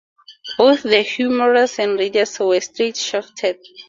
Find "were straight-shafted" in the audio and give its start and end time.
2.39-3.59